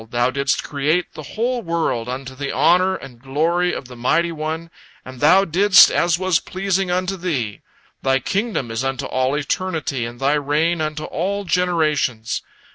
[0.09, 4.71] Thou didst create the whole world unto the honor and glory of the Mighty One,
[5.05, 7.61] and Thou didst as was pleasing unto Thee.
[8.01, 12.41] Thy kingdom is unto all eternity, and Thy reign unto all generations.